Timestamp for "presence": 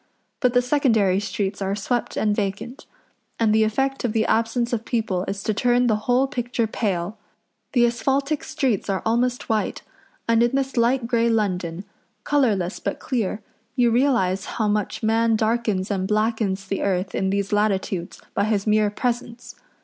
18.89-19.53